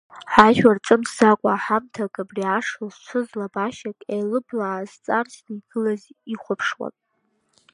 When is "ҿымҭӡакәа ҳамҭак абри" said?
0.85-2.43